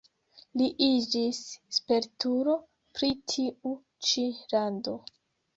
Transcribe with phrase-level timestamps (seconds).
[0.61, 1.41] Li iĝis
[1.77, 2.55] spertulo
[3.01, 3.75] pri tiu
[4.09, 4.99] ĉi lando.